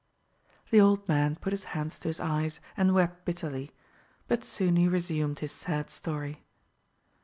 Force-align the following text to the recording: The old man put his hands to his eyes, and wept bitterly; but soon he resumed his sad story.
The 0.71 0.81
old 0.81 1.07
man 1.07 1.35
put 1.35 1.53
his 1.53 1.63
hands 1.77 1.99
to 1.99 2.07
his 2.07 2.19
eyes, 2.19 2.59
and 2.75 2.95
wept 2.95 3.23
bitterly; 3.23 3.69
but 4.27 4.43
soon 4.43 4.75
he 4.75 4.87
resumed 4.87 5.37
his 5.37 5.51
sad 5.51 5.91
story. 5.91 6.43